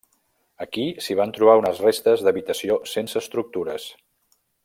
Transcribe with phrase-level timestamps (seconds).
[0.65, 3.89] Aquí s'hi van trobar unes restes d'habitació sense estructures.